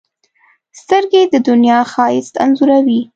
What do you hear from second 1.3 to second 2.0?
د دنیا